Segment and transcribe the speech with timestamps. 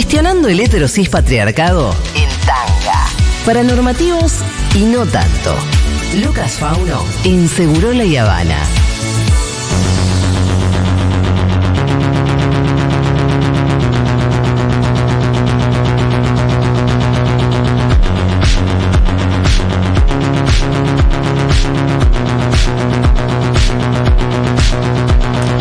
[0.00, 3.04] Cuestionando el heterosis patriarcado en tanga.
[3.44, 4.38] Para normativos
[4.74, 5.54] y no tanto.
[6.24, 8.56] Lucas Fauno en Segurola y Habana.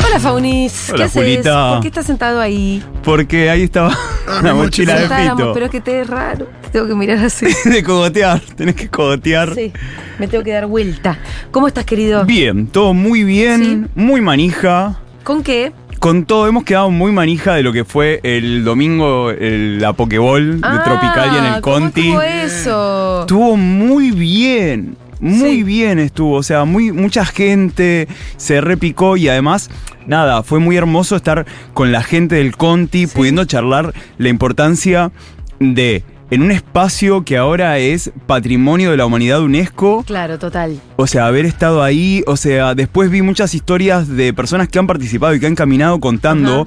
[0.07, 1.21] Hola Faunis, ¿qué Hola, haces?
[1.21, 1.71] Julita.
[1.73, 2.81] ¿Por qué estás sentado ahí?
[3.03, 3.97] Porque ahí estaba
[4.43, 5.53] la mochila de Fito.
[5.53, 6.47] pero es que te es raro.
[6.63, 7.45] Te tengo que mirar así.
[7.69, 9.53] De cogotear, tenés que cogotear.
[9.55, 9.71] Sí,
[10.19, 11.17] me tengo que dar vuelta.
[11.51, 12.25] ¿Cómo estás, querido?
[12.25, 14.99] Bien, todo muy bien, muy manija.
[15.23, 15.71] ¿Con qué?
[15.99, 20.61] Con todo, hemos quedado muy manija de lo que fue el domingo el- la Pokéball
[20.61, 22.01] de Ah, Tropicalia en el ¿cómo Conti.
[22.07, 23.19] estuvo eso?
[23.21, 24.95] Estuvo muy bien.
[25.19, 25.63] Muy Sí.
[25.63, 29.69] bien estuvo, o sea, muy, mucha gente se repicó y además,
[30.07, 35.11] nada, fue muy hermoso estar con la gente del Conti, pudiendo charlar la importancia
[35.59, 40.79] de, en un espacio que ahora es patrimonio de la humanidad de UNESCO, Claro, total.
[40.95, 44.87] o sea, haber estado ahí, o sea, después vi muchas historias de personas que han
[44.87, 46.65] participado y que han caminado contando.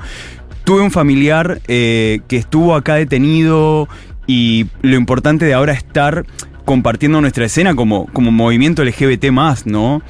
[0.64, 3.88] Tuve un familiar eh, que estuvo acá detenido
[4.26, 6.24] y lo importante de ahora estar
[6.64, 10.02] compartiendo nuestra escena como, como movimiento LGBT más, ¿no?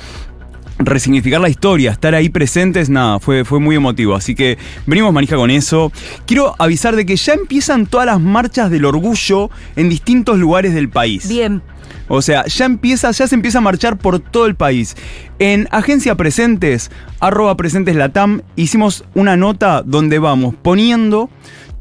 [0.78, 4.14] Resignificar la historia, estar ahí presentes, nada, fue, fue muy emotivo.
[4.14, 5.92] Así que venimos manija con eso.
[6.26, 10.88] Quiero avisar de que ya empiezan todas las marchas del orgullo en distintos lugares del
[10.88, 11.28] país.
[11.28, 11.62] Bien.
[12.08, 14.96] O sea, ya empieza, ya se empieza a marchar por todo el país.
[15.38, 21.30] En Agencia Presentes, arroba Presentes Latam, hicimos una nota donde vamos poniendo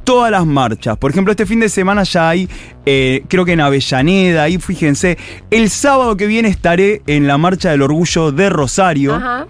[0.04, 0.98] todas las marchas.
[0.98, 2.50] Por ejemplo, este fin de semana ya hay,
[2.86, 5.18] eh, creo que en Avellaneda, ahí fíjense,
[5.50, 9.16] el sábado que viene estaré en la Marcha del Orgullo de Rosario.
[9.16, 9.48] Ajá.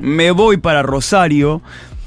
[0.00, 1.62] Me voy para Rosario,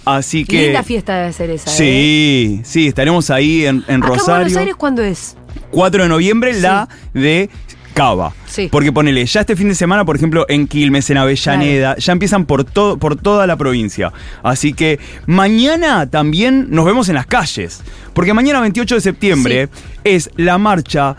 [0.05, 0.65] así que...
[0.65, 1.71] Linda fiesta debe ser esa.
[1.71, 1.73] ¿eh?
[1.73, 4.43] Sí, sí, estaremos ahí en, en Acá en Rosario.
[4.43, 5.37] Buenos Aires, ¿cuándo es?
[5.71, 7.49] 4 de noviembre, la de
[7.97, 8.33] Cava.
[8.45, 8.69] Sí.
[8.71, 12.45] Porque ponele, ya este fin de semana, por ejemplo, en Quilmes, en Avellaneda, ya empiezan
[12.45, 14.13] por, todo, por toda la provincia.
[14.43, 17.81] Así que mañana también nos vemos en las calles.
[18.13, 19.69] Porque mañana, 28 de septiembre,
[20.03, 21.15] es la marcha,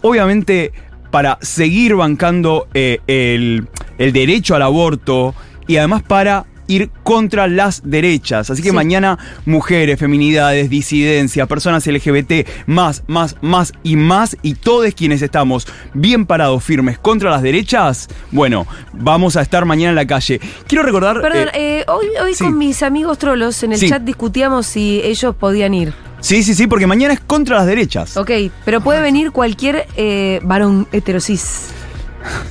[0.00, 0.72] obviamente,
[1.10, 3.68] para seguir bancando eh, el,
[3.98, 5.34] el derecho al aborto
[5.66, 8.50] y además para ir contra las derechas.
[8.50, 8.74] Así que Sí.
[8.74, 15.66] mañana mujeres, feminidades, disidencias, personas LGBT, más, más, más y más, y todos quienes estamos
[15.94, 20.40] bien parados, firmes contra las derechas, bueno, vamos a estar mañana en la calle.
[20.66, 21.20] Quiero recordar...
[21.20, 22.44] Perdón, eh, eh, hoy, hoy sí.
[22.44, 23.88] con mis amigos trolos en el Sí.
[23.88, 25.92] chat discutíamos si ellos podían ir.
[26.20, 28.16] sí, sí, sí, porque mañana es contra las derechas.
[28.16, 28.30] Ok,
[28.64, 31.68] pero puede venir cualquier eh, varón heterosis.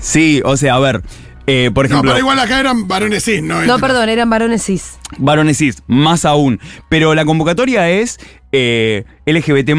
[0.02, 1.02] Sí, o sea, a ver,
[1.48, 2.12] eh, por No, ejemplo...
[2.12, 3.62] pero igual acá eran varones cis, ¿no?
[3.66, 4.98] No, perdón, eran varones cis.
[5.18, 6.60] Varones cis, más aún.
[6.90, 8.20] Pero la convocatoria es
[8.52, 9.72] eh, LGBT,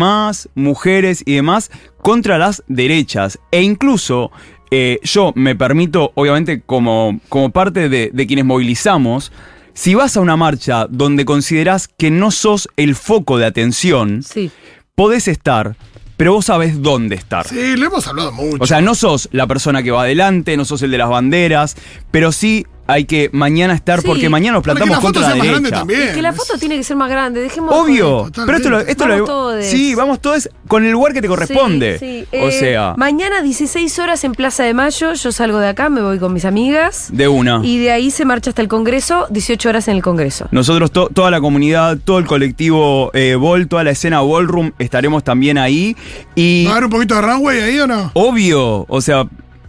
[0.54, 1.70] mujeres y demás
[2.02, 3.38] contra las derechas.
[3.50, 4.30] E incluso
[4.70, 9.32] eh, yo me permito, obviamente, como, como parte de, de quienes movilizamos,
[9.74, 14.50] si vas a una marcha donde considerás que no sos el foco de atención, Sí.
[14.94, 15.76] podés estar,
[16.16, 17.46] pero vos sabés dónde estar.
[17.46, 18.62] Sí, lo hemos hablado mucho.
[18.62, 21.76] O sea, no sos la persona que va adelante, no sos el de las banderas,
[22.10, 25.34] pero sí hay que mañana estar Sí, porque mañana nos plantamos la foto contra la
[25.34, 25.50] derecha.
[25.52, 26.00] grande también.
[26.02, 27.74] Es que la foto tiene que ser más grande, dejemos.
[27.74, 29.70] Obvio, pero esto lo, esto Vamos lo- todes.
[29.70, 31.98] Sí, vamos todos con el lugar que te corresponde.
[31.98, 32.36] Sí, sí.
[32.38, 36.02] O Eh, sea, Mañana 16 horas en Plaza de Mayo, yo salgo de acá, me
[36.02, 37.08] voy con mis amigas.
[37.12, 37.60] de una.
[37.62, 40.48] Y de ahí se marcha hasta el Congreso, 18 horas en el Congreso.
[40.50, 45.22] Nosotros, to- toda la comunidad, todo el colectivo eh, Vol, toda la escena Ballroom, estaremos
[45.24, 45.96] también ahí.
[46.34, 48.10] Y ¿Va a haber un poquito de runway ahí o no?
[48.14, 49.26] obvio, o sea,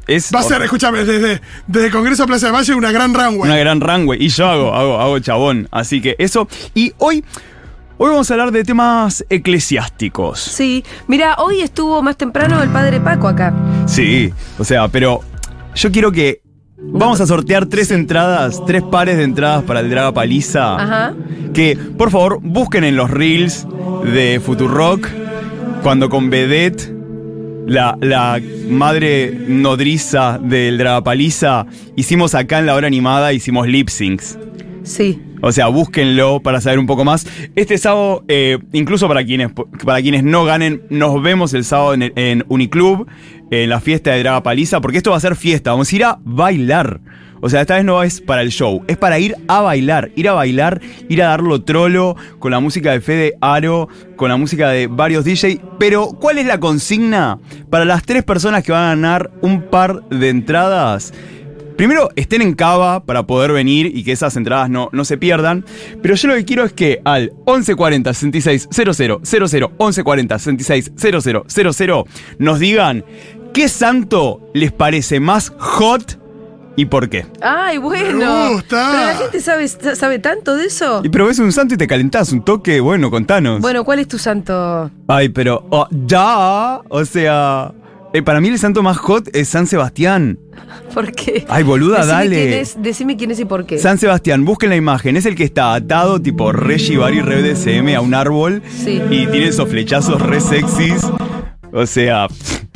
[0.07, 3.49] es Va a ser, escúchame, desde, desde Congreso a Plaza de Mayo una gran runway.
[3.49, 4.23] una gran runway.
[4.23, 5.67] Y yo hago, hago, hago chabón.
[5.71, 6.47] Así que eso.
[6.73, 7.23] Y hoy,
[7.97, 10.39] hoy vamos a hablar de temas eclesiásticos.
[10.39, 13.53] Sí, mira, hoy estuvo más temprano el padre Paco acá.
[13.85, 15.21] Sí, o sea, pero
[15.75, 16.41] yo quiero que
[16.77, 20.75] vamos a sortear tres entradas, tres pares de entradas para el Draga Paliza.
[20.75, 21.13] Ajá.
[21.53, 23.65] Que por favor busquen en los reels
[24.03, 25.07] de Futurock
[25.81, 26.93] cuando con Vedette,
[27.67, 31.65] la, la madre nodriza del Draga Paliza,
[31.95, 34.37] hicimos acá en la hora animada, hicimos lip syncs.
[34.83, 35.21] Sí.
[35.41, 37.27] O sea, búsquenlo para saber un poco más.
[37.55, 39.51] Este sábado, eh, incluso para quienes,
[39.83, 43.07] para quienes no ganen, nos vemos el sábado en, en Uniclub,
[43.51, 45.71] en la fiesta de Draga Paliza, porque esto va a ser fiesta.
[45.71, 47.01] Vamos a ir a bailar.
[47.45, 50.29] O sea, esta vez no es para el show, es para ir a bailar, ir
[50.29, 50.79] a bailar,
[51.09, 55.25] ir a darlo trolo con la música de Fede Aro, con la música de varios
[55.25, 55.59] DJ.
[55.77, 60.07] Pero, ¿cuál es la consigna para las tres personas que van a ganar un par
[60.07, 61.13] de entradas?
[61.75, 65.65] primero estén en Cava para poder venir y que esas entradas no, no se pierdan.
[66.01, 68.93] Pero yo lo que quiero es que al 1140 66 00
[69.25, 72.07] 00 1140 66 00 00
[72.37, 73.03] nos digan
[73.53, 76.22] qué santo les parece más hot
[76.75, 77.25] y por qué.
[77.41, 78.47] Ay, bueno.
[78.47, 78.89] Me gusta.
[78.91, 81.01] Pero la gente sabe, sabe tanto de eso.
[81.03, 83.61] Y pero ves un santo y te calentás un toque, bueno, contanos.
[83.61, 84.89] Bueno, ¿cuál es tu santo?
[85.07, 87.71] Ay, pero oh, ya, o sea,
[88.13, 90.39] eh, para mí el santo más hot es San Sebastián.
[90.93, 91.45] ¿Por qué?
[91.49, 92.35] Ay, boluda, decime dale.
[92.47, 93.77] Quién es, decime quién es y por qué.
[93.79, 97.95] San Sebastián, busquen la imagen, es el que está atado tipo re Shibari, re DCM
[97.95, 99.01] a un árbol Sí.
[99.09, 101.05] y tiene esos flechazos re sexys.
[101.71, 102.27] O sea,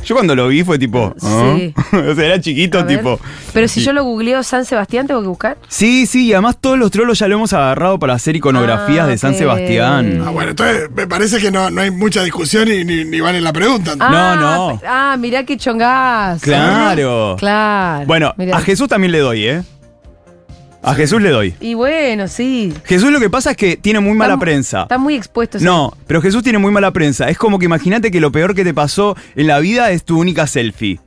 [0.08, 1.56] yo cuando lo vi fue tipo, ¿ah?
[1.58, 1.74] Sí.
[1.96, 3.20] o sea, era chiquito tipo.
[3.54, 5.58] Pero si yo lo googleo San Sebastián, ¿tengo que buscar?
[5.68, 9.08] Sí, sí, y además todos los trolos ya lo hemos agarrado para hacer iconografías Ah,
[9.10, 9.36] de San.
[9.36, 10.24] Sebastián.
[10.26, 13.42] Ah, bueno, entonces me parece que no, no hay mucha discusión y ni, ni vale
[13.42, 13.94] la pregunta.
[14.00, 14.80] Ah, no.
[14.80, 16.42] pe- Ah, mirá qué chongazo.
[16.44, 17.36] Claro.
[17.38, 18.06] Claro.
[18.08, 18.58] Bueno, Mirá.
[18.58, 19.62] a Jesús también le doy, ¿eh?
[20.84, 21.54] A Jesús le doy.
[21.60, 22.74] Y bueno, sí.
[22.86, 24.82] Jesús lo que pasa es que tiene muy mala Está- prensa.
[24.84, 25.58] Está muy expuesto.
[25.58, 27.30] ese- No, pero Jesús tiene muy mala prensa.
[27.30, 30.18] Es como que imagínate que lo peor que te pasó en la vida es tu
[30.20, 31.00] única selfie.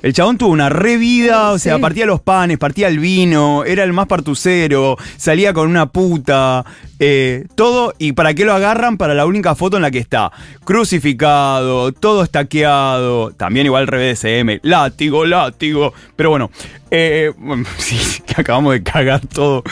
[0.00, 1.80] El chabón tuvo una re vida, o sea, Sí.
[1.82, 6.64] partía los panes, partía el vino, era el más partucero, salía con una puta,
[7.00, 8.96] eh, todo, y ¿para qué lo agarran?
[8.96, 10.30] Para la única foto en la que está.
[10.64, 16.50] Crucificado, todo estaqueado, también igual revés SM, látigo, látigo, pero bueno,
[16.90, 17.96] eh, bueno, sí,
[18.26, 19.62] que acabamos de cagar todo.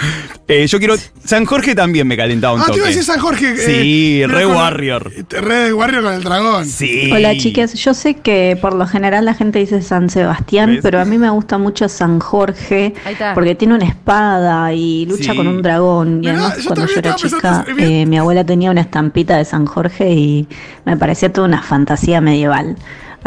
[0.48, 2.78] Eh, yo quiero, San Jorge también me calentaba un Ah, te toque.
[2.78, 3.52] iba a decir San Jorge.
[3.52, 5.12] eh, Sí, mira re con- warrior.
[5.30, 6.66] Re warrior con el dragón.
[6.66, 7.10] Sí.
[7.12, 10.80] Hola chicas, yo sé que por lo general la gente dice San Sebastián, ¿Ves?
[10.82, 13.34] pero a mí me gusta mucho San Jorge Ahí está.
[13.34, 15.36] porque tiene una espada y lucha Sí.
[15.36, 16.22] con un dragón.
[16.22, 19.66] Y además yo cuando yo era chica, eh, mi abuela tenía una estampita de San
[19.66, 20.46] Jorge y
[20.84, 22.76] me parecía toda una fantasía medieval.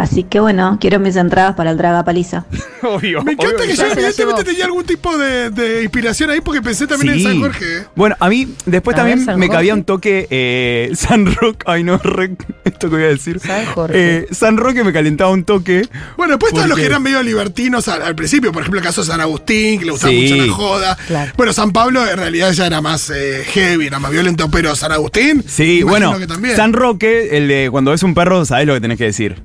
[0.01, 2.46] Así que bueno, quiero mis entradas para el Draga Paliza.
[2.84, 3.22] Obvio.
[3.24, 6.88] Me encanta obvio que yo evidentemente tenía algún tipo de, de inspiración ahí porque pensé
[6.88, 7.25] también Sí.
[7.25, 7.78] en San Jorge.
[7.80, 7.84] ¿eh?
[7.96, 11.60] Bueno, a mí después A también me cabía un toque eh, San Roque.
[11.66, 13.40] Ay, no, re- esto que voy a decir.
[13.40, 13.94] San Jorge.
[14.19, 15.88] Eh, San Roque me calentaba un toque.
[16.18, 18.86] Bueno, después todos ¿Por los que eran medio libertinos al, al principio, por ejemplo el
[18.86, 20.22] caso de San Agustín, que le gustaba Sí.
[20.31, 20.98] mucho la joda.
[21.07, 21.31] Claro.
[21.36, 24.92] Bueno, San Pablo en realidad ya era más eh, heavy, era más violento, pero San
[24.94, 26.56] Agustín, Sí, bueno, que también.
[26.56, 29.42] San Roque, el de cuando ves un perro, sabes lo que tenés que decir.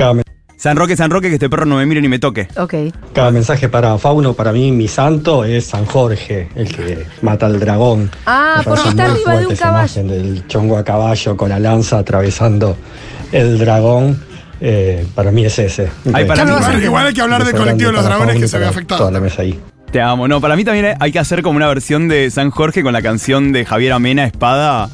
[0.00, 0.22] Cada,
[0.56, 2.48] San Roque, San Roque, que este perro no me mire ni me toque.
[2.56, 2.74] Ok.
[3.14, 7.58] cada mensaje para Fauno, para mí, mi santo es San Jorge, el que mata al
[7.60, 8.10] dragón.
[8.26, 10.00] Ah, porque está arriba de un esa caballo.
[10.00, 12.76] imagen del chongo a caballo con la lanza atravesando
[13.32, 14.20] el dragón.
[14.62, 15.88] eh, para mí es ese.
[16.12, 18.48] Ay, para mí- igual, igual hay que hablar del colectivo de los dragones que Fauno
[18.48, 18.98] se ve afectado.
[18.98, 19.58] Toda la mesa ahí.
[19.90, 20.28] Te amo.
[20.28, 23.00] No, para mí también hay que hacer como una versión de San Jorge con la
[23.02, 24.88] canción de Javier Amena, Espada.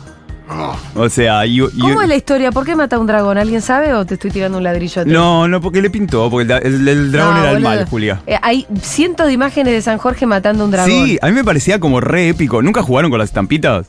[0.94, 1.42] O sea,
[1.80, 2.52] ¿Cómo es la historia?
[2.52, 3.36] ¿Por qué mata a un dragón?
[3.38, 5.04] ¿Alguien sabe o te estoy tirando un ladrillo?
[5.04, 8.22] No, no, porque le pintó, porque el, el- el dragón No, era el mal, Julia.
[8.26, 10.90] Eh, hay cientos de imágenes de San Jorge matando a un dragón.
[10.90, 12.62] Sí, a mí me parecía como re épico.
[12.62, 13.86] ¿Nunca jugaron con las estampitas?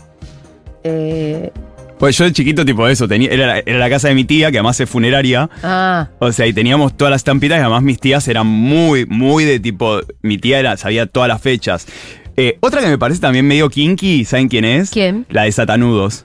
[0.83, 1.51] Eh,
[1.99, 4.51] Pues yo de chiquito, tipo eso, tenía, era, la- era la casa de mi tía,
[4.51, 5.49] que además es funeraria.
[5.63, 9.45] ah, O sea, y teníamos todas las estampitas y además mis tías eran muy, muy
[9.45, 9.99] de tipo.
[10.21, 11.87] Mi tía era, sabía todas las fechas.
[12.35, 14.91] Eh, otra que me parece también medio kinky, ¿saben quién es?
[14.91, 15.25] ¿Quién?
[15.29, 16.23] La de Satanudos.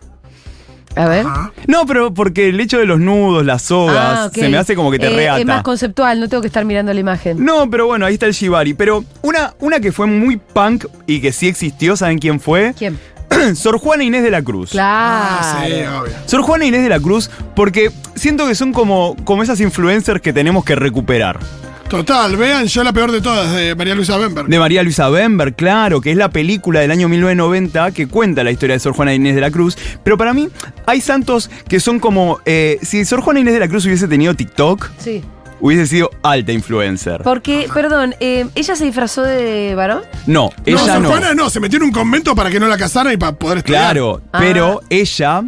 [0.97, 1.27] A ver.
[1.27, 1.53] ajá.
[1.67, 4.35] No, pero porque el hecho de los nudos, las sogas, Ah, ok.
[4.35, 5.41] se me hace como que te Eh, reata.
[5.41, 7.45] Es más conceptual, no tengo que estar mirando la imagen.
[7.45, 8.75] No, pero bueno, ahí está el Shibari.
[8.75, 12.75] Pero una, una que fue muy punk y que sí existió, ¿saben quién fue?
[12.77, 12.99] ¿Quién?
[13.55, 14.71] Sor Juana Inés de la Cruz.
[14.73, 15.27] Claro.
[15.41, 16.13] Ah, sí, obvio.
[16.27, 20.33] Sor Juana Inés de la Cruz, porque siento que son como, como esas influencers que
[20.33, 21.39] tenemos que recuperar.
[21.93, 24.49] Total, vean, yo la peor de todas, de María Luisa Bemberg.
[24.49, 28.51] De María Luisa Bember, claro, que es la película del año 1990 que cuenta la
[28.51, 29.77] historia de Sor Juana Inés de la Cruz.
[30.03, 30.49] Pero para mí
[30.87, 34.33] hay santos que son como, eh, si Sor Juana Inés de la Cruz hubiese tenido
[34.35, 35.23] TikTok, Sí.
[35.61, 37.21] hubiese sido alta influencer.
[37.23, 40.01] Porque, perdón, eh, ¿ella se disfrazó de varón?
[40.27, 41.09] No, no, ella Sor no.
[41.11, 43.59] Juana no, se metió en un convento para que no la casaran y para poder
[43.59, 43.93] estudiar.
[43.93, 44.39] Claro, Ah.
[44.41, 45.43] pero ella,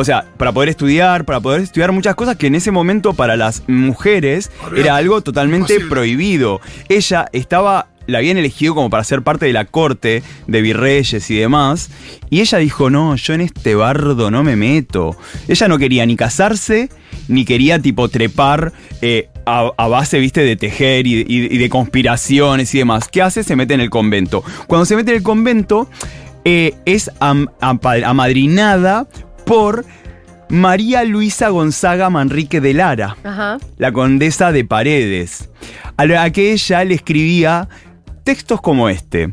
[0.00, 3.36] o sea, para poder estudiar, para poder estudiar muchas cosas que en ese momento para
[3.36, 5.90] las mujeres era algo totalmente Imposible.
[5.90, 6.60] prohibido.
[6.88, 11.36] Ella estaba, la habían elegido como para ser parte de la corte de virreyes y
[11.38, 11.90] demás,
[12.30, 15.16] y ella dijo, no, yo en este bardo no me meto.
[15.48, 16.90] Ella no quería ni casarse,
[17.26, 21.68] ni quería tipo trepar eh, a, a base, viste, de tejer y, y- y de
[21.68, 23.08] conspiraciones y demás.
[23.08, 23.42] ¿Qué hace?
[23.42, 24.44] Se mete en el convento.
[24.68, 25.90] Cuando se mete en el convento,
[26.44, 29.06] eh, es am- amadrinada
[29.48, 29.84] por
[30.50, 33.58] María Luisa Gonzaga Manrique de Lara, Ajá.
[33.76, 35.50] la condesa de Paredes,
[35.96, 37.68] a la que ella le escribía
[38.24, 39.32] textos como este.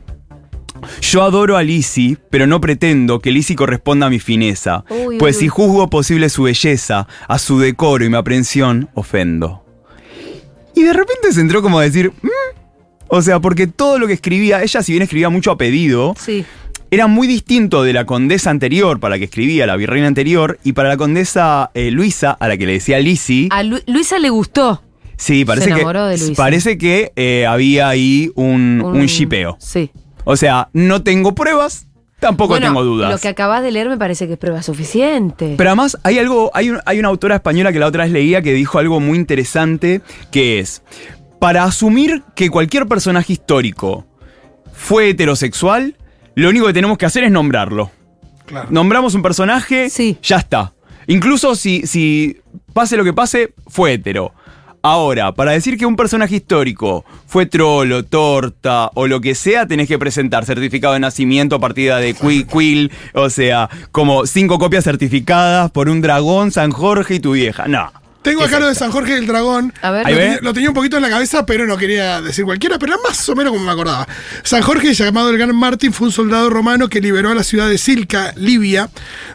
[1.01, 5.36] Yo adoro a Lizzie, pero no pretendo que Lizzie corresponda a mi fineza, Uy, pues
[5.38, 9.65] uy, si juzgo posible su belleza, a su decoro y mi aprensión, ofendo.
[10.75, 12.29] Y de repente se entró como a decir, "Mm,
[13.07, 16.43] O sea, porque todo lo que escribía, ella si bien escribía mucho a pedido, Sí.
[16.92, 20.74] Era muy distinto de la condesa anterior, para la que escribía, la virreina anterior, y
[20.74, 23.50] para la condesa eh, Luisa, a la que le decía Lisi.
[23.51, 24.82] A Lu- Luisa le gustó.
[25.18, 26.34] Sí, parece Se que, enamoró de Luisa.
[26.36, 29.58] parece que eh, había ahí un, un shipeo.
[29.60, 29.92] Sí.
[30.25, 31.88] O sea, no tengo pruebas,
[32.20, 33.12] tampoco Bueno, tengo dudas.
[33.12, 35.54] Lo que acabas de leer me parece que es prueba suficiente.
[35.58, 38.42] Pero además hay algo, hay, un- hay una autora española que la otra vez leía
[38.42, 40.01] que dijo algo muy interesante,
[40.32, 40.82] que es,
[41.39, 44.06] para asumir que cualquier personaje histórico
[44.74, 45.96] fue heterosexual,
[46.36, 47.92] lo único que tenemos que hacer es nombrarlo.
[48.46, 48.68] Claro.
[48.70, 50.18] Nombramos un personaje, Sí.
[50.22, 50.74] ya está.
[51.08, 52.38] Incluso si, si
[52.74, 54.34] pase lo que pase, fue hetero.
[54.82, 59.88] Ahora, para decir que un personaje histórico fue trolo, torta o lo que sea, tenés
[59.88, 65.72] que presentar certificado de nacimiento, partida de qui- Quill, o sea, como cinco copias certificadas
[65.72, 67.68] por un dragón, San Jorge y tu vieja.
[67.68, 67.92] No.
[68.25, 68.75] Tengo ¿Qué acá es lo de?
[68.75, 69.72] San Jorge del Dragón.
[69.82, 70.03] A ver.
[70.10, 72.94] Lo, tenía, lo tenía un poquito en la cabeza, pero no quería decir cualquiera, pero
[72.96, 74.08] era más o menos como me acordaba.
[74.44, 77.70] San Jorge, llamado el Gran Martín, fue un soldado romano que liberó a la ciudad
[77.70, 78.89] de Silca, Libia,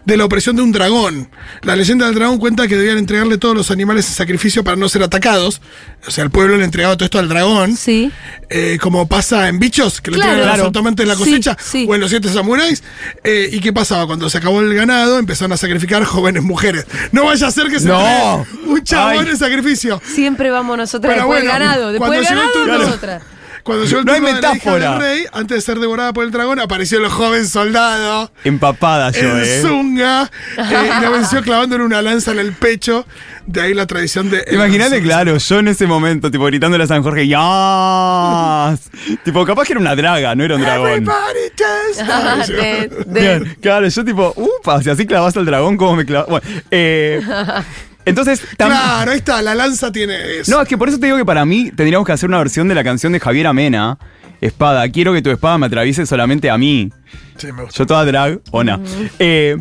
[0.04, 1.30] de la opresión de un dragón.
[1.62, 4.88] La leyenda del dragón cuenta que debían entregarle todos los animales en sacrificio para no
[4.88, 5.62] ser atacados.
[6.06, 7.76] O sea, el pueblo le entregaba todo esto al dragón.
[7.76, 8.11] Sí.
[8.49, 10.30] Eh, como pasa en bichos, que le Claro.
[10.32, 10.52] tiran Claro.
[10.64, 11.87] absolutamente en la Sí, cosecha, sí.
[11.88, 12.82] o en los siete samuráis.
[13.23, 14.06] Eh, ¿Y qué pasaba?
[14.06, 16.87] Cuando se acabó el ganado, empezaron a sacrificar jóvenes mujeres.
[17.12, 18.47] No vaya a ser que se No.
[18.66, 19.30] un chabón Ay.
[19.30, 20.00] en sacrificio.
[20.04, 21.88] Siempre vamos nosotras Pero después bueno, del ganado.
[21.92, 23.22] Después del ganado, turno- nosotras.
[23.62, 24.92] Cuando llegó el No hay de metáfora.
[24.92, 29.20] del rey, antes de ser devorada por el dragón, apareció el joven soldado Empapada yo,
[29.37, 29.58] en eh.
[29.60, 30.62] zunga eh,
[30.99, 33.06] y la venció clavándole una lanza en el pecho.
[33.46, 34.46] De ahí la tradición de.
[34.50, 38.75] Imagínate, claro, yo en ese momento, tipo, gritándole a San Jorge, ¡Ya!
[39.25, 40.88] tipo, capaz que era una draga, no era un dragón.
[40.88, 42.02] Everybody.
[42.02, 46.06] Ah, de- de- Bien, claro, yo tipo, upa, si así clavas al dragón, ¿cómo me
[46.06, 46.28] clavas?
[46.30, 47.20] Bueno, eh,
[48.04, 50.50] entonces, Claro, ahí está, la lanza tiene eso.
[50.50, 52.69] No, es que por eso te digo que para mí tendríamos que hacer una versión
[52.69, 53.99] de la canción de Javier Amena,
[54.40, 54.88] Espada.
[54.88, 56.90] Quiero que tu espada me atraviese solamente a mí.
[57.37, 57.78] Sí, me gusta.
[57.78, 58.80] Yo toda drag, o no.
[59.19, 59.57] Eh,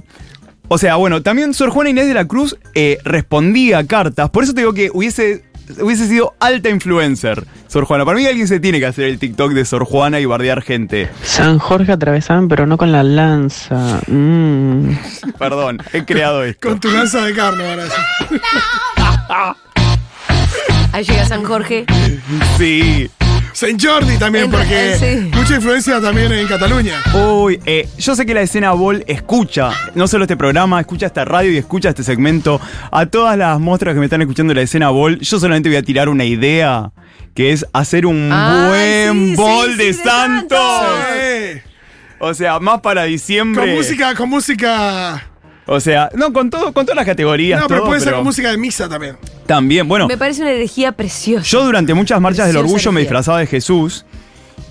[0.68, 4.30] o sea, bueno, también Sor Juana Inés de la Cruz eh, respondía cartas.
[4.30, 5.44] Por eso te digo que hubiese,
[5.82, 8.06] hubiese sido alta influencer, Sor Juana.
[8.06, 11.10] Para mí alguien se tiene que hacer el TikTok de Sor Juana y bardear gente.
[11.24, 14.02] San Jorge atravesaban, pero no con la lanza.
[14.08, 14.92] Mm.
[15.38, 16.70] Perdón, he creado esto.
[16.70, 18.36] Con tu lanza de carne, ahora sí.
[20.92, 21.86] Ahí llega San Jorge.
[22.58, 23.10] Sí.
[23.54, 25.30] Saint Jordi también, Entra- porque sí.
[25.36, 26.96] mucha influencia también en Cataluña.
[27.14, 31.26] Uy, eh, yo sé que la escena Ball escucha, no solo este programa, escucha esta
[31.26, 32.62] radio y escucha este segmento.
[32.92, 35.78] A todas las muestras que me están escuchando de la escena Ball, yo solamente voy
[35.78, 36.92] a tirar una idea,
[37.36, 40.60] que es hacer un buen sí, bol sí, de, sí, de Santos.
[40.60, 41.06] Santos.
[41.14, 41.62] Sí.
[42.20, 43.66] O sea, más para diciembre.
[43.66, 45.26] Con música, con música.
[45.72, 47.60] O sea, no, con todo, con todas las categorías.
[47.62, 49.18] No, pero todo, puede ser pero con música de misa también.
[49.46, 50.08] También, bueno.
[50.08, 51.46] Me parece una herejía preciosa.
[51.46, 54.04] Yo durante muchas marchas del orgullo me disfrazaba de Jesús.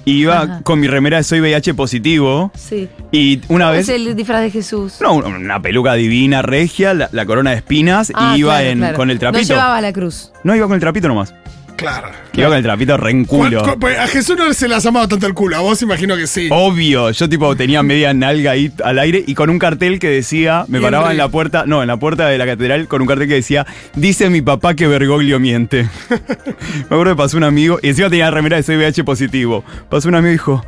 [0.05, 0.61] Y iba Ajá.
[0.63, 2.51] con mi remera de soy VIH positivo.
[2.57, 2.89] Sí.
[3.13, 3.89] Y una ¿Cómo vez.
[3.91, 4.95] es el disfraz de Jesús?
[5.03, 8.69] No, una- una peluca divina, regia, la, la corona de espinas, Ah, y iba claro,
[8.71, 8.97] en, claro.
[8.97, 9.43] con el trapito.
[9.43, 10.33] No llevaba la cruz.
[10.45, 11.35] No, iba con el trapito nomás.
[11.79, 12.09] Claro.
[12.35, 13.63] Iba con el trapito re en culo.
[13.63, 16.17] Cu- cu- pues, a Jesús no se le asomaba tanto el culo, a vos imagino
[16.17, 16.49] que sí.
[16.51, 20.65] Obvio, yo tipo tenía media nalga ahí al aire y con un cartel que decía,
[20.67, 23.29] me paraba en la puerta, no, en la puerta de la catedral con un cartel
[23.29, 25.89] que decía, dice mi papá que Bergoglio miente.
[26.11, 29.65] me acuerdo que pasó un amigo, y encima tenía remera de VIH positivo.
[29.89, 30.65] Pasó un amigo y dijo,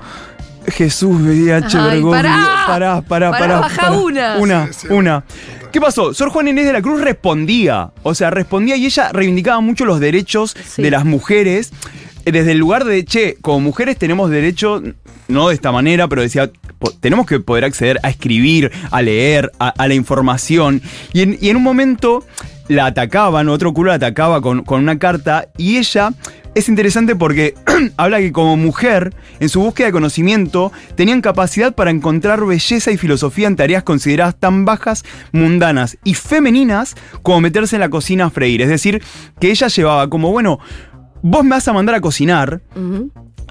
[0.71, 2.11] Jesús VIH Ay, Bergoglio.
[2.11, 2.65] pará.
[2.67, 3.61] pará, pará, Pará, pará.
[3.61, 3.93] baja pará.
[3.93, 4.37] una.
[4.39, 4.87] Una, Sí, sí.
[4.93, 5.25] una.
[5.73, 6.13] ¿Qué pasó?
[6.15, 7.91] Sor Juana Inés de la Cruz respondía.
[8.03, 10.83] O sea, respondía y ella reivindicaba mucho los derechos Sí.
[10.83, 11.71] de las mujeres.
[12.25, 14.83] eh, Desde el lugar de, che, como mujeres tenemos derecho,
[15.29, 16.51] no de esta manera, pero decía,
[17.01, 20.83] tenemos que poder acceder a escribir, a leer, a, a la información.
[21.13, 22.25] Y en, y en un momento
[22.71, 26.11] la atacaban, otro culo la atacaba con, con una carta, y ella
[26.55, 27.55] es interesante porque
[27.97, 32.97] habla que como mujer, en su búsqueda de conocimiento, tenían capacidad para encontrar belleza y
[32.97, 38.31] filosofía en tareas consideradas tan bajas, mundanas y femeninas como meterse en la cocina a
[38.31, 38.63] freír.
[38.63, 39.03] Es decir,
[39.41, 40.61] que ella llevaba como, bueno,
[41.23, 42.63] vos me vas a mandar a cocinar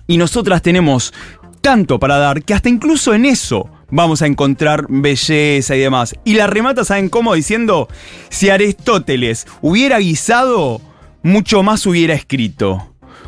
[0.07, 1.13] y nosotras tenemos
[1.59, 6.15] tanto para dar que hasta incluso en eso vamos a encontrar belleza y demás.
[6.24, 7.34] Y la remata, ¿saben cómo?
[7.34, 7.88] Diciendo,
[8.29, 10.81] si Aristóteles hubiera guisado,
[11.24, 12.86] mucho más hubiera escrito.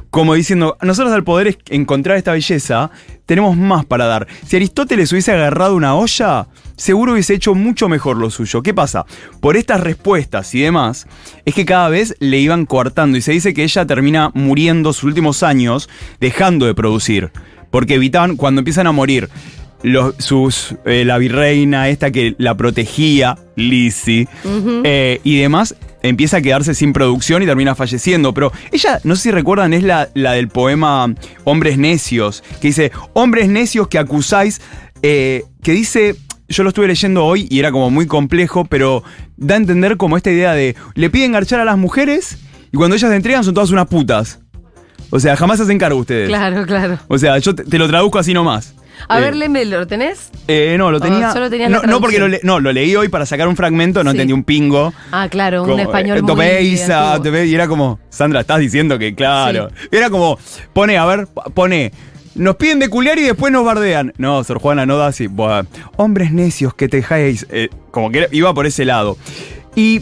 [0.09, 2.91] Como diciendo, nosotros al poder encontrar esta belleza,
[3.25, 4.27] tenemos más para dar.
[4.45, 8.61] Si Aristóteles hubiese agarrado una olla, seguro hubiese hecho mucho mejor lo suyo.
[8.61, 9.05] ¿Qué pasa?
[9.39, 11.07] Por estas respuestas y demás,
[11.45, 15.05] es que cada vez le iban coartando y se dice que ella termina muriendo sus
[15.05, 15.87] últimos años
[16.19, 17.31] dejando de producir.
[17.69, 19.29] Porque evitaban, cuando empiezan a morir
[19.83, 24.27] los, sus, eh, la virreina esta que la protegía, Lizzie,
[24.83, 28.33] eh, y demás, empieza a quedarse sin producción y termina falleciendo.
[28.33, 32.91] Pero ella, no sé si recuerdan, es la, la del poema Hombres Necios, que dice,
[33.13, 34.61] hombres necios que acusáis,
[35.01, 36.15] eh, que dice,
[36.47, 39.03] yo lo estuve leyendo hoy y era como muy complejo, pero
[39.37, 42.37] da a entender como esta idea de, le piden garchar a las mujeres
[42.71, 44.39] y cuando ellas se entregan son todas unas putas.
[45.13, 46.29] O sea, jamás se hacen cargo ustedes.
[46.29, 46.97] Claro, claro.
[47.09, 48.73] O sea, yo te, te lo traduzco así nomás.
[49.07, 50.29] A Eh, ver, léeme, ¿lo tenés?
[50.47, 51.31] eh, no, lo Oh, tenía.
[51.31, 53.55] solo tenías la no, no, porque lo, le- no, lo leí hoy para sacar un
[53.55, 54.17] fragmento, no Sí.
[54.17, 54.93] entendí un pingo.
[55.11, 57.37] Ah, claro, un español eh, muy Topeiza, antiguo.
[57.37, 59.69] Tope- y era como, Sandra, estás diciendo que claro.
[59.91, 60.37] Era como,
[60.73, 61.91] pone, a ver, pone,
[62.35, 64.13] nos piden de culiar y después nos bardean.
[64.17, 65.27] No, Sor Juana, no da así.
[65.27, 65.63] Buah,
[65.97, 67.45] hombres necios que te dejáis.
[67.49, 69.17] eh, como que iba por ese lado.
[69.75, 70.01] Y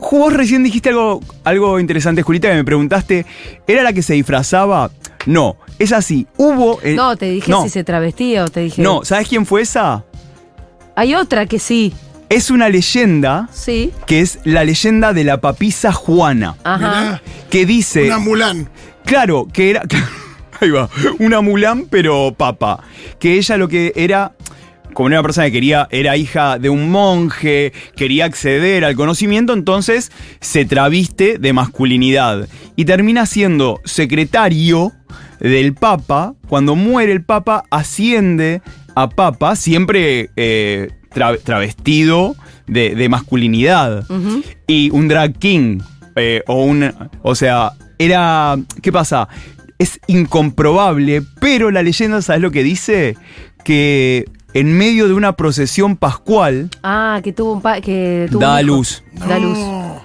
[0.00, 3.24] vos recién dijiste algo, algo interesante, Julita, que me preguntaste,
[3.66, 4.90] ¿era la que se disfrazaba?
[5.26, 6.26] No, es así.
[6.36, 6.78] Hubo.
[6.82, 8.80] eh, No, te dije no, si se travestía o te dije.
[8.82, 10.04] No, ¿sabes quién fue esa?
[10.94, 11.92] Hay otra que sí.
[12.28, 13.90] Es una leyenda Sí.
[14.06, 16.56] que es la leyenda de la papisa Juana.
[16.62, 16.78] Ajá.
[16.78, 18.06] Mirá, Que dice.
[18.06, 18.68] una Mulan.
[19.04, 19.82] Claro, que era.
[20.60, 20.88] Ahí va.
[21.18, 22.84] Una Mulan, pero papa.
[23.18, 24.32] Que ella lo que era.
[24.92, 29.52] Como era una persona que quería, era hija de un monje, quería acceder al conocimiento,
[29.52, 30.10] entonces
[30.40, 32.48] se traviste de masculinidad.
[32.74, 34.92] Y termina siendo secretario
[35.40, 36.34] del Papa.
[36.48, 38.62] Cuando muere el Papa, asciende
[38.94, 44.04] a Papa, siempre eh, tra- travestido de, de masculinidad.
[44.66, 45.80] Y un drag king.
[46.16, 46.92] eh, o un.
[47.22, 48.56] O sea, era.
[48.82, 49.28] ¿Qué pasa?
[49.78, 53.16] Es incomprobable, pero la leyenda, ¿sabes lo que dice?
[53.64, 58.60] Que en medio de una procesión pascual Ah, que tuvo un pa que tuvo da
[58.60, 59.02] un luz.
[59.14, 59.58] Da luz.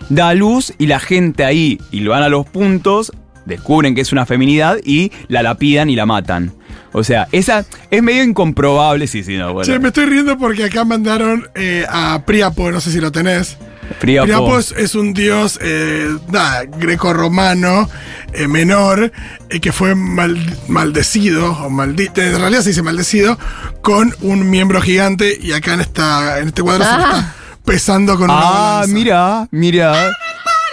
[0.10, 3.12] Da a luz y la gente ahí, y lo van a los puntos,
[3.46, 6.54] descubren que es una feminidad y la lapidan y la matan.
[6.92, 9.72] O sea, esa es medio incomprobable, sí, sí, no, bueno.
[9.72, 13.58] Che, me estoy riendo porque acá mandaron eh, a Priapo, no sé si lo tenés.
[14.00, 14.25] Priapo.
[14.25, 17.88] Priapo es, es un dios eh, nada, greco-romano
[18.34, 19.12] eh, menor
[19.50, 23.38] eh, que fue mal- maldecido, o maldito, en realidad se dice maldecido,
[23.82, 28.16] con un miembro gigante y acá en, esta, en este cuadro se lo está pesando
[28.16, 28.40] con una
[28.82, 30.12] Ah, mira, mira.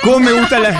[0.02, 0.71] ¿Cómo me gusta la.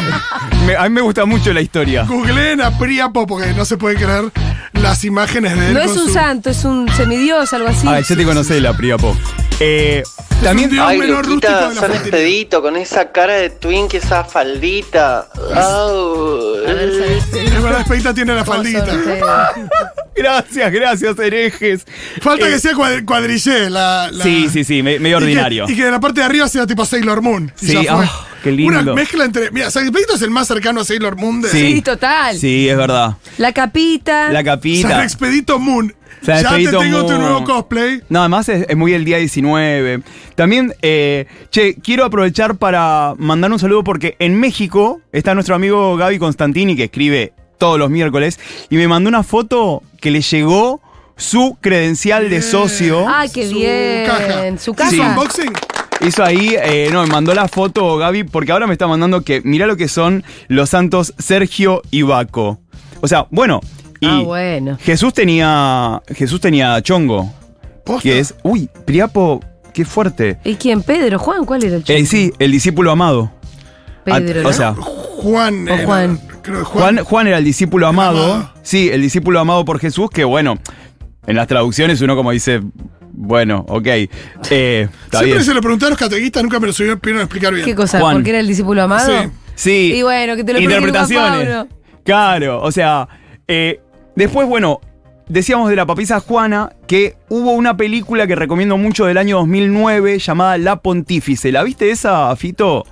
[0.67, 2.05] me- a mí me gusta mucho la historia.
[2.05, 4.25] Googleen a Priapo porque no se puede creer
[4.73, 5.75] las imágenes de él.
[5.75, 7.87] No con es un su- santo, es un semidios, algo así.
[7.89, 9.17] Ah, ya te conocé la Priapo.
[9.61, 10.03] Eh,
[10.43, 10.71] también.
[10.71, 15.29] dios Ay, menor rústico Luquita, de la expedito con esa cara de twink, esa faldita.
[15.55, 16.57] Au.
[16.67, 17.25] A ver, ¿sabes?
[17.45, 18.93] Es verdad, Expedita tiene la ¿Cómo son faldita.
[18.93, 19.23] ustedes?
[20.15, 21.87] Gracias, gracias, herejes.
[22.21, 25.25] Falta Eh, que sea cuad- cuadrillé la, la- Sí, sí, sí, me- medio y que-
[25.25, 25.65] ordinario.
[25.69, 27.53] Y que, de la parte de arriba sea tipo Sailor Moon.
[27.61, 28.05] y Sí, ya fue.
[28.07, 28.79] ah, qué lindo.
[28.81, 29.51] Una mezcla entre.
[29.51, 31.49] Mira, San Expedito es el más cercano a Sailor Moon de.
[31.49, 31.73] Sí.
[31.75, 32.37] Sí, total.
[32.39, 33.17] Sí, es verdad.
[33.39, 34.29] La capita.
[34.29, 35.03] La San capita.
[35.03, 35.95] Expedito Moon.
[36.21, 38.01] San ya Expedito te tengo tu nuevo cosplay.
[38.09, 40.03] No, además es, es muy el día 19.
[40.37, 45.97] También, eh, che, quiero aprovechar para mandar un saludo porque en México está nuestro amigo
[45.97, 50.81] Gaby Constantini que escribe todos los miércoles y me mandó una foto que le llegó
[51.17, 53.07] su credencial de socio.
[53.09, 54.05] Ay, qué Su bien.
[54.05, 54.43] caja.
[54.59, 55.09] Su ¿Hizo caja.
[55.11, 55.53] unboxing?
[56.05, 59.41] Hizo ahí, eh, no, me mandó la foto Gaby porque ahora me está mandando que
[59.45, 62.59] mirá lo que son los santos Sergio y Baco.
[63.01, 63.61] O sea, bueno,
[64.01, 64.77] y Ah, bueno.
[64.81, 67.33] Jesús tenía Jesús tenía chongo,
[67.85, 68.03] ¿Posta?
[68.03, 69.39] que es, uy, Priapo,
[69.73, 70.39] qué fuerte.
[70.43, 70.83] ¿Y quién?
[70.83, 71.21] ¿Pedro?
[71.21, 71.45] ¿Juan?
[71.45, 71.85] ¿Cuál era el?
[71.87, 73.31] Eh, sí, el discípulo amado.
[74.05, 74.49] Pedro, Ah, ¿no?
[74.49, 75.69] O sea, Juan.
[75.69, 76.21] O era- Juan.
[76.43, 77.05] Creo que Juan, Juan.
[77.05, 78.35] Juan era el discípulo amado.
[78.35, 78.53] amado.
[78.63, 80.59] Sí, el discípulo amado por Jesús, que bueno,
[81.27, 82.61] en las traducciones uno como dice,
[83.13, 84.09] bueno, ok, eh,
[85.05, 85.45] está Siempre bien.
[85.45, 87.65] se lo pregunté a los catequistas, nunca me lo supieron explicar bien.
[87.65, 88.01] ¿Qué cosa?
[88.01, 88.17] Juan.
[88.17, 89.23] ¿Porque era el discípulo amado?
[89.23, 89.29] Sí.
[89.55, 89.93] Sí.
[89.97, 91.49] Y bueno, que te lo Interpretaciones.
[91.49, 91.69] Pablo.
[92.05, 93.09] Claro, o sea,
[93.47, 93.81] eh,
[94.17, 94.81] después, bueno,
[95.29, 100.19] decíamos de la papisa Juana que hubo una película que recomiendo mucho del año 2009
[100.19, 101.53] llamada La Pontífice.
[101.53, 102.85] ¿La viste esa, Fito?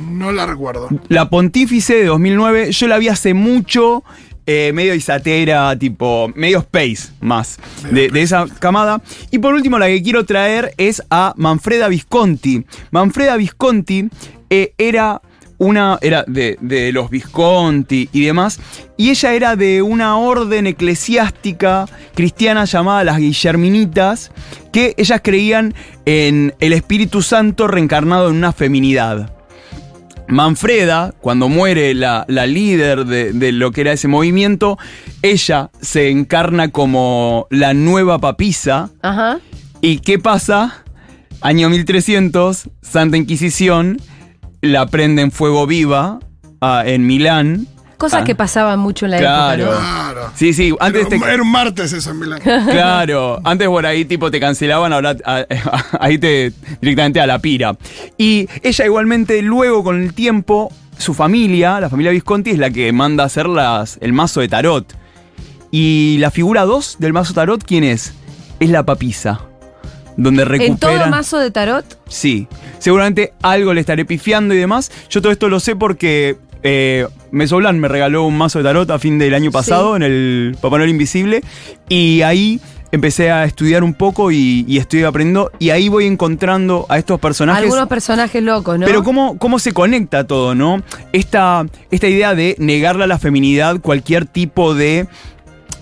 [0.00, 0.88] No la recuerdo.
[1.08, 4.04] La Pontífice de 2009, yo la vi hace mucho,
[4.46, 7.58] eh, medio isatera, tipo, medio space más,
[7.90, 9.02] de, de esa camada.
[9.30, 12.64] Y por último, la que quiero traer es a Manfreda Visconti.
[12.90, 14.08] Manfreda Visconti
[14.48, 15.20] eh, era
[15.58, 18.58] una, era de, de los Visconti y demás,
[18.96, 24.32] y ella era de una orden eclesiástica cristiana llamada las Guillerminitas,
[24.72, 25.74] que ellas creían
[26.06, 29.37] en el Espíritu Santo reencarnado en una feminidad.
[30.28, 34.78] Manfreda, cuando muere la, la líder de, de lo que era ese movimiento,
[35.22, 38.90] ella se encarna como la nueva papisa.
[39.02, 39.40] Ajá.
[39.80, 40.84] ¿Y qué pasa?
[41.40, 43.98] Año 1300, Santa Inquisición
[44.60, 46.18] la prende en fuego viva
[46.60, 47.66] ah, en Milán,
[47.98, 48.24] Cosas Ah.
[48.24, 49.64] que pasaban mucho en la Claro.
[49.64, 49.80] época, ¿no?
[49.80, 50.30] Claro.
[50.34, 51.16] Sí, sí, antes era, te...
[51.16, 52.40] un- era un martes eso en Milán.
[52.70, 55.44] Claro, antes por ahí tipo te cancelaban, ahora a-
[56.00, 57.76] ahí te directamente a la pira.
[58.16, 62.92] Y ella igualmente luego con el tiempo, su familia, la familia Visconti es la que
[62.92, 64.86] manda a hacer las, el mazo de tarot.
[65.70, 68.14] Y la figura 2 del mazo tarot, ¿quién es?
[68.60, 69.40] Es la papisa.
[70.16, 70.72] Donde recupera...
[70.72, 74.90] En todo mazo de tarot, Sí, seguramente algo le estaré pifiando y demás.
[75.10, 78.98] Yo todo esto lo sé porque eh, Mesoblan me regaló un mazo de tarot a
[78.98, 81.42] fin del año pasado en el Papá Noel Invisible
[81.88, 82.60] y ahí
[82.90, 87.20] empecé a estudiar un poco y, y estoy aprendiendo y ahí voy encontrando a estos
[87.20, 87.64] personajes.
[87.64, 88.86] algunos personajes locos, ¿no?
[88.86, 90.82] Pero cómo, cómo se conecta todo, ¿no?
[91.12, 95.06] Esta, esta idea de negarle a la feminidad cualquier tipo de,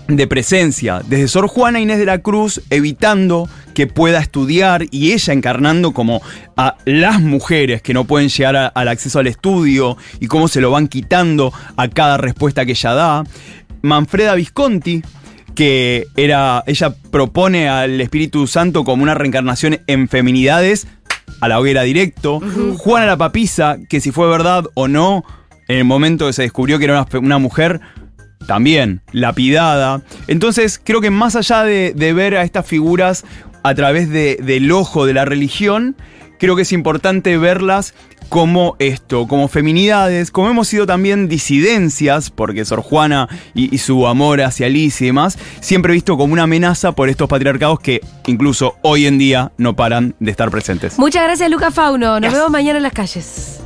[0.07, 1.01] de presencia.
[1.07, 6.21] Desde Sor Juana Inés de la Cruz, evitando que pueda estudiar y ella encarnando como
[6.55, 10.61] a las mujeres que no pueden llegar a- al acceso al estudio y cómo se
[10.61, 13.23] lo van quitando a cada respuesta que ella da.
[13.81, 15.03] Manfreda Visconti,
[15.55, 20.87] que era, ella propone al Espíritu Santo como una reencarnación en feminidades
[21.41, 22.39] a la hoguera directo.
[22.77, 25.23] Juana la Papisa, que si fue verdad o no,
[25.67, 27.81] en el momento que se descubrió que era una mujer,
[28.47, 30.01] también lapidada.
[30.27, 33.25] Entonces, creo que más allá de, de ver a estas figuras
[33.63, 35.95] a través de- del ojo de la religión,
[36.39, 37.93] creo que es importante verlas
[38.29, 44.05] como esto, como feminidades, como hemos sido también disidencias, porque Sor Juana y, y su
[44.05, 48.75] amor hacia Alice y demás, siempre visto como una amenaza por estos patriarcados que incluso
[48.81, 50.99] hoy en día no paran de estar presentes.
[50.99, 52.19] Muchas gracias, Luca Fauno.
[52.19, 53.61] Nos vemos mañana en las calles.